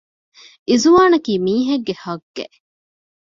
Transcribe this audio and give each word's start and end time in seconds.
އިޒުވާނަކީ 0.69 1.33
މީހެއްގެ 1.45 1.93
ހައްޤެއް 2.03 2.57